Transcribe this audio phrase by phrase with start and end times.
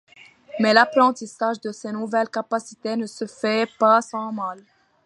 [0.59, 4.59] Mais l'apprentissage de ces nouvelles capacités ne se fait pas sans mal.